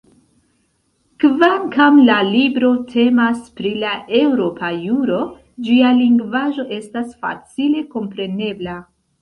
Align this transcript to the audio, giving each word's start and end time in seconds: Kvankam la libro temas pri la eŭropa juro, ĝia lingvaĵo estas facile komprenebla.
Kvankam 1.23 1.99
la 2.07 2.15
libro 2.29 2.71
temas 2.95 3.43
pri 3.61 3.73
la 3.83 3.91
eŭropa 4.21 4.73
juro, 4.89 5.21
ĝia 5.69 5.95
lingvaĵo 6.01 6.69
estas 6.81 7.13
facile 7.23 7.89
komprenebla. 7.97 8.79